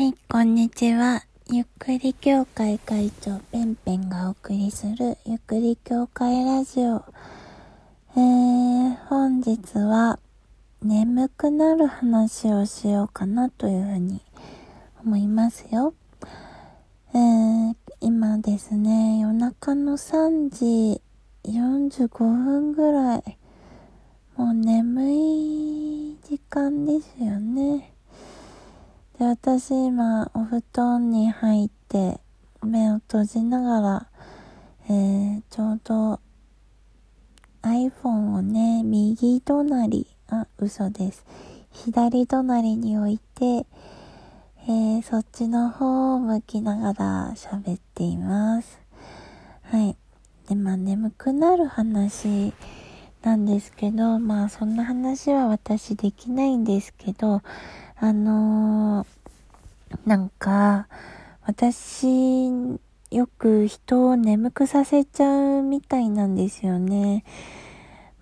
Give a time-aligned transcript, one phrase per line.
[0.00, 1.26] はい、こんにちは。
[1.50, 7.04] ゆっくり協会会長ペンペンがお送りするゆっくり協会ラジオ。
[8.16, 10.18] えー、本日は
[10.82, 14.22] 眠くなる話をしようかなというふうに
[15.04, 15.92] 思いますよ。
[17.12, 21.02] えー、今ですね、夜中の3時
[21.44, 23.36] 45分ぐらい、
[24.38, 27.89] もう眠い時間ですよね。
[29.20, 32.20] で、私今お布団に入って
[32.62, 34.06] 目を閉じながら、
[34.88, 36.20] えー、ちょうど
[37.60, 41.26] iPhone をね、右隣、あ、嘘です。
[41.70, 43.66] 左隣に置いて、
[44.66, 48.80] えー、そっちの方を向きながら喋っています。
[49.64, 49.98] はい。
[50.48, 52.54] で、まあ眠くなる話
[53.20, 57.42] なんですけど、まあそんな話は私できないんですけど、
[58.02, 60.88] あのー、なんか、
[61.42, 62.48] 私、
[63.10, 67.24] よく人を眠くさせちゃうみたいなんですよね。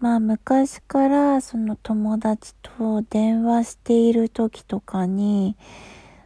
[0.01, 5.56] まあ昔からその友達と電話している時とかに、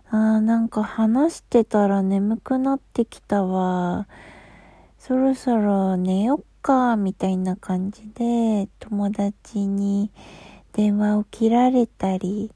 [0.09, 4.09] ああ、なんか話してたら眠くなってきたわ。
[4.99, 10.11] そろそろ寝よっか、みたいな感じで友達に
[10.73, 12.51] 電話を切られたり、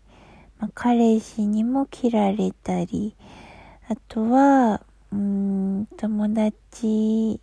[0.58, 3.14] まあ、彼氏にも切られたり、
[3.88, 7.40] あとは、うん、友達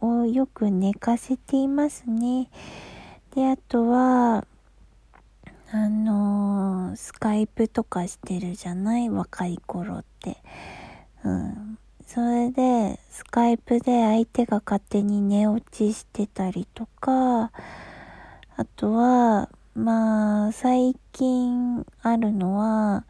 [0.00, 2.50] をよく寝かせていますね。
[3.34, 4.46] で、あとは、
[5.70, 9.10] あのー、スカイプとかしてるじゃない？
[9.10, 10.38] 若い頃って。
[11.24, 11.78] うん。
[12.06, 17.50] それで、スカイプで相手が勝手に寝落ちしてたりとか、
[18.56, 23.04] あとは、まあ、最近あるのは、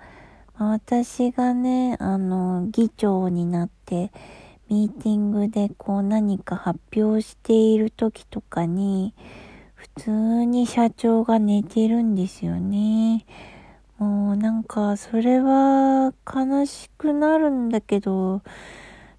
[0.59, 4.13] 私がね、あの、議長になって、
[4.69, 9.15] ミーティングでこう何か発表している時とかに、
[9.77, 10.11] 普通
[10.45, 13.25] に社長が寝てるんですよね。
[13.97, 18.43] もうなんかそれは悲しくなるんだけど、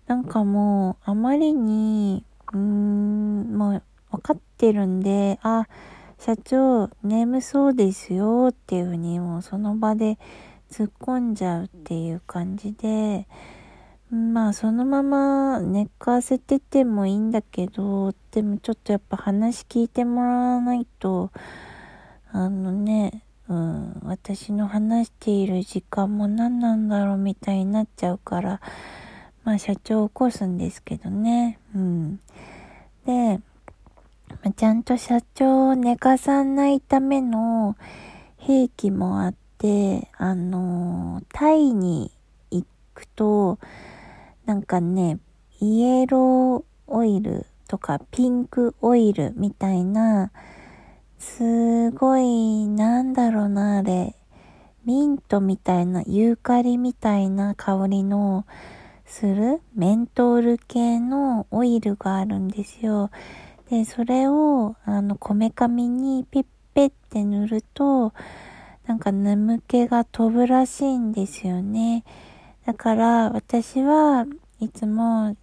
[0.05, 2.23] なんかもうあまりに、
[2.53, 5.67] うーん、もう分かってるんで、あ、
[6.19, 10.19] 社長、眠そうですよっていうふうにもうその場で
[10.69, 13.25] 突っ込んじゃうっていう感じで、
[14.11, 21.31] まあそのまま寝かせててもいいんだけど、でもちょっとやっぱ話聞いてもらわないと、
[22.31, 28.61] あのね、うん、私の話している時間も何なんだろうみたいになっちゃうから、
[29.45, 31.59] まあ社長を起こすんですけどね。
[31.73, 32.19] うん。
[33.05, 33.39] で、
[34.55, 37.75] ちゃんと社長を寝かさないための
[38.37, 42.11] 兵器もあって、あの、タイに
[42.51, 43.59] 行くと、
[44.45, 45.19] なんかね、
[45.59, 50.31] イエローオイルとかピンクオイルみたいな、
[51.17, 54.15] すごい、なんだろうな、あれ、
[54.85, 58.45] ミントみたいな、ユーカリみたいな香りの
[59.05, 63.11] するメントール系のオイルがあるんですよ。
[63.69, 68.13] で、それを、あの、こめかみにピッペって塗ると、
[68.87, 72.03] なんか眠気が飛ぶらしいんですよね。
[72.65, 74.25] だから私は
[74.59, 75.35] いつも、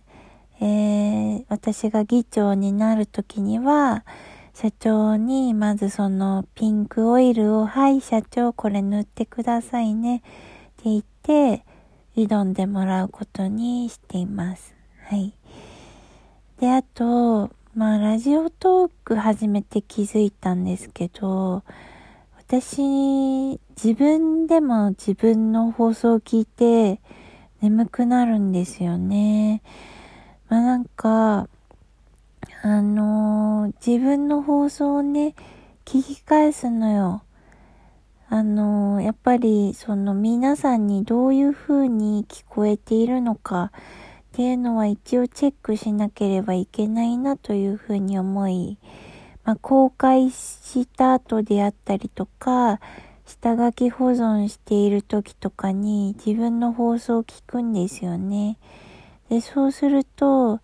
[0.60, 4.04] えー、私が議長になるときには、
[4.54, 10.26] 社長にまずそのピンクオイルを、はい社長これ塗ってくださいねって
[10.84, 11.64] 言って、
[12.16, 14.74] 挑んでもらうことにしています。
[15.04, 15.34] はい。
[16.58, 21.62] で、あと、まあ、ラジオトーク始めて気づいたんですけど、
[22.38, 22.80] 私、
[23.76, 27.02] 自分でも自分の放送を聞いて
[27.60, 29.60] 眠くなるんですよね。
[30.48, 31.50] まあなんか、
[32.62, 35.34] あのー、自分の放送をね、
[35.84, 37.24] 聞き返すのよ。
[38.30, 43.70] あのー、やっぱりその皆さんにどういう風に聞こえているのか、
[44.36, 48.76] っていうのは一応チェックしなければいけないなというふうに思い、
[49.44, 52.78] まあ、公開した後であったりとか、
[53.24, 58.58] 下書き保存している時とかに自分の放送を聞くんですよね。
[59.30, 60.60] で、そうすると、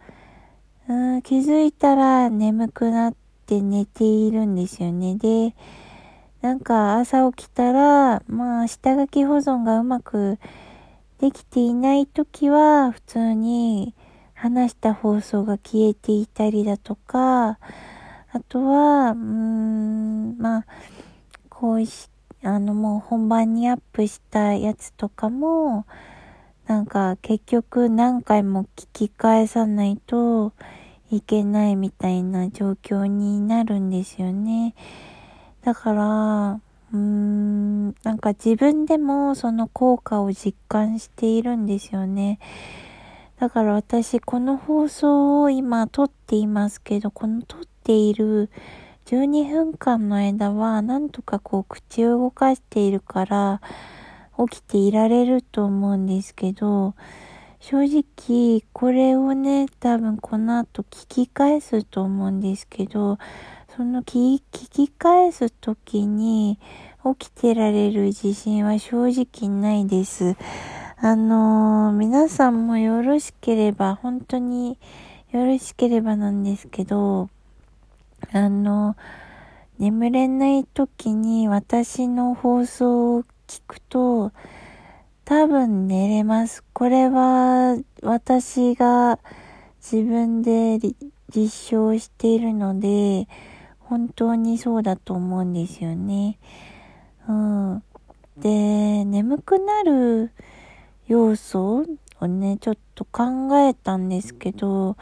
[0.87, 3.15] うん、気づいたら眠くなっ
[3.47, 5.17] て寝ているんですよね。
[5.17, 5.55] で、
[6.43, 10.39] なんか朝起きたら、まあ下書き保存がうまく
[11.23, 13.95] できていない時は普通に
[14.35, 17.61] 話した放送が消えていたりだとか、
[18.33, 20.67] あとは、うーん、まあ、
[21.49, 22.11] こうし、
[22.43, 25.87] あのもう本番にアップしたやつとかも、
[26.67, 30.53] なんか結局何回も聞き返さないと
[31.13, 34.75] いけないみたいな状況になるんですよね。
[35.63, 36.61] だから、
[36.95, 42.39] なんか自分でもその効果を実感しているんですよね。
[43.39, 48.51] だから私この放送を今撮っていますけど、この撮っている
[49.07, 53.61] 12分間の間はなんとかこう口を動かしているから
[54.49, 56.95] 起きていられると思うんですけど、
[57.59, 63.19] 正直これをね、多分この後聞き返すと思うんですけど、
[63.75, 66.59] その聞き返す時に
[67.19, 70.37] 起きてられる自信は正直ないです。
[70.99, 74.77] あのー、皆さんもよろしければ、本当に
[75.31, 77.31] よろしければなんですけど、
[78.31, 78.95] あの、
[79.79, 84.33] 眠れない時に私の放送を聞くと、
[85.25, 86.63] 多分寝れます。
[86.75, 89.19] これは私が
[89.81, 90.79] 自分で
[91.35, 93.29] 実証しているので、
[93.93, 96.39] 本当にそうだと思うんですよね。
[97.29, 97.83] うん。
[98.39, 100.31] で、眠くなる
[101.09, 101.85] 要素
[102.19, 104.97] をね、ちょっと考えたんですけど、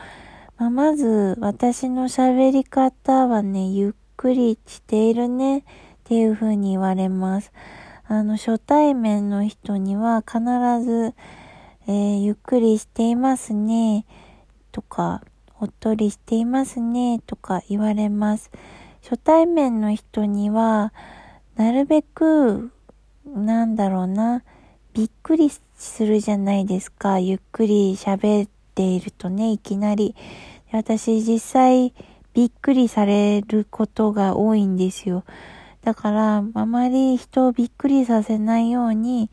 [0.56, 5.64] まあ、まず私の喋り方はね、ゆっくりしているねっ
[6.02, 7.52] ていう風に言われます。
[8.08, 10.40] あの、初対面の人には必
[10.84, 11.14] ず、
[11.86, 14.04] えー、ゆっくりしていますね
[14.72, 15.22] とか、
[15.60, 18.50] おっとりしていますねとか言われます。
[19.02, 20.92] 初対面の人には、
[21.56, 22.70] なるべく、
[23.26, 24.42] なんだろうな、
[24.94, 27.18] びっくりするじゃないですか。
[27.18, 30.14] ゆっくり喋っているとね、いきなり。
[30.72, 31.92] 私実際
[32.32, 35.24] びっくりされることが多いんですよ。
[35.82, 39.30] だから、あまり人をびっくりさせないように、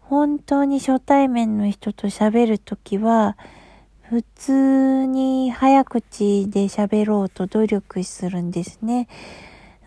[0.00, 3.36] 本当に初対面の人と喋るときは、
[4.10, 9.08] 普通に早口で喋ろうと努力するんですね。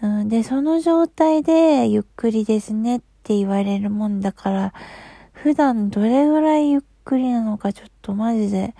[0.01, 4.73] うん、で、その状態でゆっくりですねって言われるもんだから、
[5.33, 8.73] 普段どれぐらいゆっくりなのかちょっとマジで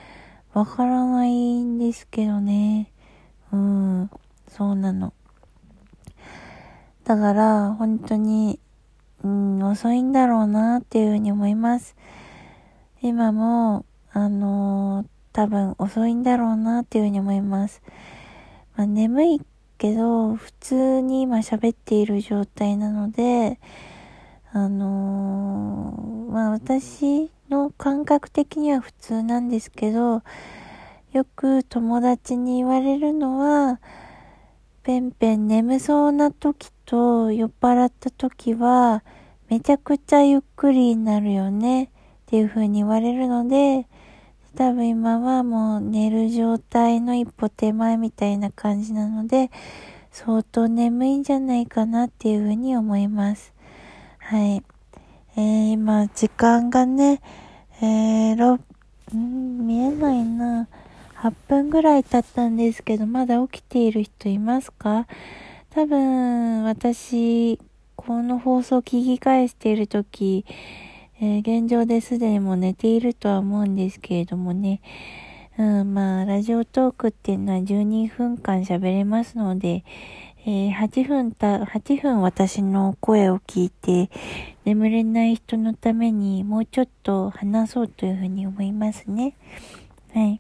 [0.54, 2.92] わからないんですけどね。
[3.52, 4.10] うん、
[4.48, 5.14] そうなの。
[7.04, 8.60] だから、本当に、
[9.24, 11.96] うん、遅いんだろうなっていうふうに思います。
[13.04, 17.84] 今も、あのー多分遅いんだろうなっていうふうに思います。
[18.76, 19.42] まあ、眠い
[19.78, 23.60] けど、普通に今喋っている状態なので、
[24.52, 30.24] あのー、まあ私の感覚的には普通なんですけど、
[31.14, 33.80] よく友達に言われるのは、
[34.82, 39.04] ペンペン眠そうな時と酔っ払った時は、
[39.50, 41.90] めちゃくちゃゆっくりになるよねっ
[42.26, 43.86] ていう風に言われるので、
[44.58, 49.52] 多分今はもう寝る状態の一歩手前みたいな感じなので、
[50.12, 53.54] 相当眠いんじゃないかなっていうふうに思います。
[54.18, 54.64] はい。
[55.36, 57.22] えー、今、時間がね、
[57.84, 60.68] えー、6、ん見えないな。
[61.18, 65.06] 8分ぐらい経ったんですけど、まだ起きている人いますか？
[65.70, 67.60] 多分、私、
[67.96, 70.46] この放送聞き返しているとき、
[71.20, 74.82] えー、現状ですでにも寝ているとは思うんですけれどもね、
[75.58, 79.84] うん、まあ、ラジオトークっていうのは12分間喋れますので、
[80.46, 84.12] えー、8分た、8分私の声を聞いて、
[84.64, 89.36] 眠れない人のためにもうちょっと話そうというふうに思いますね。
[90.14, 90.40] はい。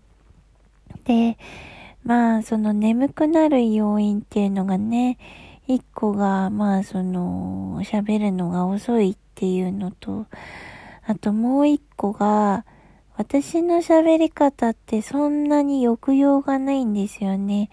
[1.05, 1.39] で、
[2.03, 5.17] まあ、その眠くなる要因っていうのがね、
[5.67, 10.25] 一個が、まあ、その、喋るのが遅いっていうのと、
[11.05, 12.65] あともう一個が、
[13.15, 17.69] 私の喋り方ってそんなに抑揚がないんですよね。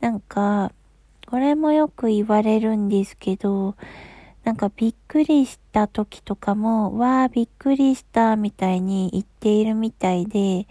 [0.00, 0.72] なんか、
[1.28, 3.76] これもよく言われるんですけど、
[4.44, 10.66] なんかびっくりした時とかも、わーびっくりしたみたいに言っているみたいで、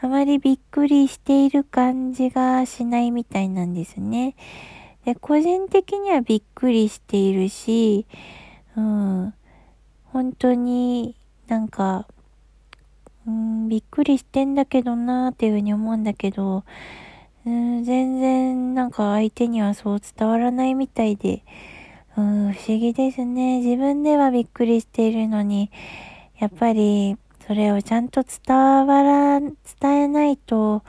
[0.00, 4.36] あまりびっくりしている感じがしないみたいなんですね。
[5.04, 8.06] で、個人的にはびっくりしているし、
[8.76, 9.34] うん、
[10.14, 11.16] 本当に
[11.48, 12.06] なんか、
[13.26, 16.62] うん、びっくりしてんだけどなーっていうふうに思うんだけど、
[17.44, 21.42] うん、全然なんか相手にはそう伝わらないみたいで、
[22.16, 23.58] うん、不思議ですね。
[23.58, 25.72] 自分ではびっくりしているのに、
[26.38, 27.16] やっぱり
[27.48, 28.56] それをちゃんと伝
[28.86, 29.52] わら、伝
[29.82, 30.84] えないと、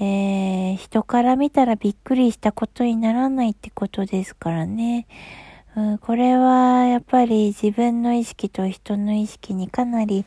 [0.00, 5.06] えー、人から見たらびっくりしたことにならないってことですからね。
[5.76, 10.24] うん、これはやっぱり自分の意識と人の意識にかなり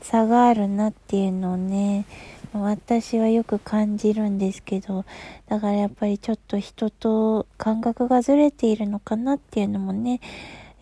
[0.00, 2.06] 差があるなっていうのをね、
[2.54, 5.04] 私はよく感じるんですけど、
[5.48, 10.22] だからやっぱりちょっと人と感覚がずれているのかなっていうのもね、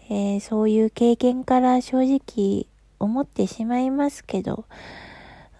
[0.08, 2.68] えー、そういう経験から正直
[3.00, 4.64] 思ってしまいますけど、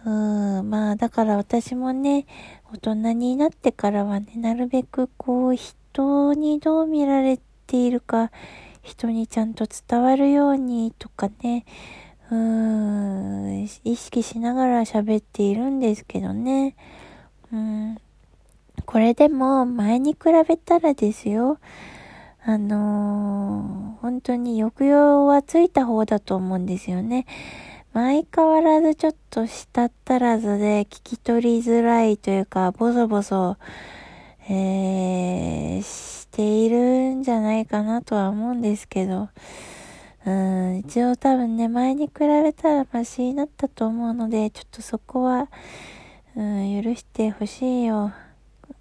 [0.06, 2.26] うん、まあだから私もね、
[2.73, 8.30] 大人になってからはね、なるべくこう人にどう見られてているか、
[8.83, 11.64] 人にちゃんと伝わるようにとかね、
[12.30, 16.76] うーん、意識しながら喋っているんですけどね。
[17.52, 17.99] うん、
[18.87, 21.59] これでも前に比べたらですよ。
[22.47, 27.26] あのー、本当に抑揚はついた方だと思うんですよね。
[27.94, 33.56] 相変わらずちょっとしたったらずで聞き取りづらいというか、ボソボソ、
[34.49, 34.52] え、
[37.64, 39.28] かなとは思うんですけど、
[40.26, 45.49] うん、一応多分ね、前に比べたらマシになったと思うので、ちょっとそこは、
[46.37, 48.12] うん、許してほしいよ。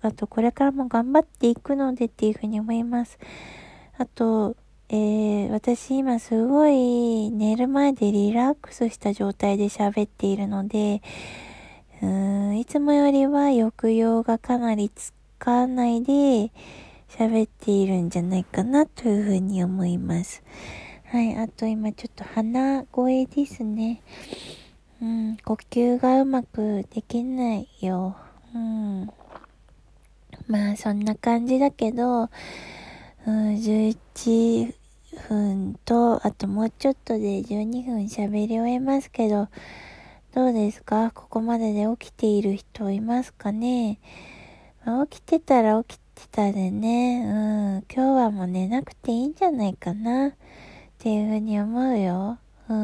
[0.02, 3.20] あと、これからも頑張っていくのでっていうふうに思います。
[3.98, 4.56] あと、
[4.90, 11.02] えー、私今すごい寝る前でリラックスした状態で喋っているので、
[12.02, 16.52] うん、いつもよりは抑揚がかなりつかないで
[17.18, 20.44] 喋っているんじゃないかなというふうに思います。
[21.06, 24.02] はい、あと今ちょっと鼻声ですね。
[25.00, 28.16] うん、呼吸がうまくできないよ。
[28.56, 29.06] うん。
[30.48, 32.30] まあそんな感じだけど、うん、
[33.28, 34.74] 11
[35.30, 39.50] 分と、あともうちょっとで12分喋り終えますけど、
[40.34, 41.12] どうですか？
[41.12, 44.00] ここまでで起きている人いますかね、
[44.84, 47.30] まあ、起きてたら起きてたでね、う
[47.80, 50.30] ん、今日はもう寝なくていいんじゃないかな。
[50.30, 50.34] っ
[51.00, 52.40] ていうふうに思うよ。